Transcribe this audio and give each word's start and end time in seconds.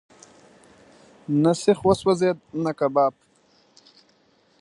نه 1.41 1.51
سیخ 1.61 1.79
وسوځېد، 1.87 2.37
نه 2.63 2.71
کباب. 2.79 3.13